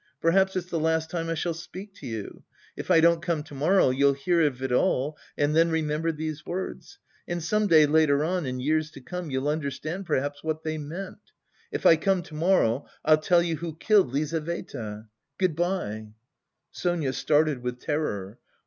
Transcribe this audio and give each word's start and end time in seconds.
Perhaps 0.19 0.55
it's 0.55 0.71
the 0.71 0.79
last 0.79 1.11
time 1.11 1.29
I 1.29 1.35
shall 1.35 1.53
speak 1.53 1.93
to 1.97 2.07
you. 2.07 2.41
If 2.75 2.89
I 2.89 3.01
don't 3.01 3.21
come 3.21 3.43
to 3.43 3.53
morrow, 3.53 3.91
you'll 3.91 4.13
hear 4.13 4.41
of 4.41 4.63
it 4.63 4.71
all, 4.71 5.15
and 5.37 5.55
then 5.55 5.69
remember 5.69 6.11
these 6.11 6.43
words. 6.43 6.97
And 7.27 7.43
some 7.43 7.67
day 7.67 7.85
later 7.85 8.23
on, 8.23 8.47
in 8.47 8.59
years 8.59 8.89
to 8.93 8.99
come, 8.99 9.29
you'll 9.29 9.47
understand 9.47 10.07
perhaps 10.07 10.43
what 10.43 10.63
they 10.63 10.79
meant. 10.79 11.19
If 11.71 11.85
I 11.85 11.97
come 11.97 12.23
to 12.23 12.33
morrow, 12.33 12.87
I'll 13.05 13.17
tell 13.19 13.43
you 13.43 13.57
who 13.57 13.75
killed 13.75 14.11
Lizaveta.... 14.11 15.05
Good 15.37 15.55
bye." 15.55 16.13
Sonia 16.71 17.13
started 17.13 17.61
with 17.61 17.79
terror. 17.79 18.39